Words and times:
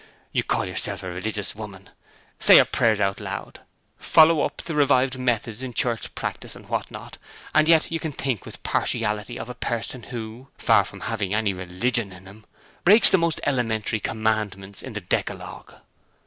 You 0.31 0.41
call 0.41 0.65
yourself 0.65 1.03
a 1.03 1.09
religious 1.11 1.53
woman, 1.53 1.91
say 2.39 2.55
your 2.55 2.65
prayers 2.65 2.99
out 2.99 3.19
loud, 3.19 3.59
follow 3.99 4.41
up 4.41 4.63
the 4.63 4.73
revived 4.73 5.15
methods 5.19 5.61
in 5.61 5.75
church 5.75 6.15
practice, 6.15 6.55
and 6.55 6.67
what 6.67 6.89
not; 6.89 7.19
and 7.53 7.67
yet 7.69 7.91
you 7.91 7.99
can 7.99 8.11
think 8.11 8.43
with 8.43 8.63
partiality 8.63 9.37
of 9.37 9.47
a 9.47 9.53
person 9.53 10.01
who, 10.09 10.47
far 10.57 10.85
from 10.85 11.01
having 11.01 11.35
any 11.35 11.53
religion 11.53 12.11
in 12.11 12.25
him, 12.25 12.45
breaks 12.83 13.09
the 13.09 13.19
most 13.19 13.39
elementary 13.45 13.99
commandments 13.99 14.81
in 14.81 14.93
the 14.93 15.01
decalogue.' 15.01 15.75